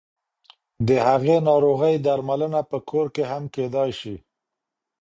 [0.87, 4.15] د هغې ناروغۍ درملنه په کور کې هم کېدای شي.